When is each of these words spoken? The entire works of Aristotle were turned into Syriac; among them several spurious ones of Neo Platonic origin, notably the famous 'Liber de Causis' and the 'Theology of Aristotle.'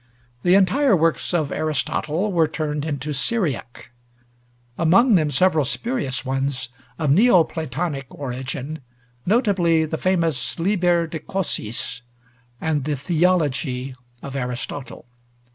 The 0.41 0.55
entire 0.55 0.95
works 0.95 1.31
of 1.31 1.51
Aristotle 1.51 2.31
were 2.31 2.47
turned 2.47 2.85
into 2.85 3.13
Syriac; 3.13 3.91
among 4.75 5.13
them 5.13 5.29
several 5.29 5.63
spurious 5.63 6.25
ones 6.25 6.69
of 6.97 7.11
Neo 7.11 7.43
Platonic 7.43 8.07
origin, 8.09 8.79
notably 9.27 9.85
the 9.85 9.99
famous 9.99 10.57
'Liber 10.59 11.05
de 11.05 11.19
Causis' 11.19 12.01
and 12.59 12.83
the 12.85 12.95
'Theology 12.95 13.93
of 14.23 14.35
Aristotle.' 14.35 15.05